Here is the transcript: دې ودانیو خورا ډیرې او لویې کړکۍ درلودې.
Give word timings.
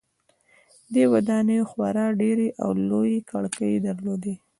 دې 0.93 1.03
ودانیو 1.13 1.67
خورا 1.71 2.05
ډیرې 2.21 2.47
او 2.63 2.69
لویې 2.89 3.19
کړکۍ 3.29 3.73
درلودې. 3.85 4.33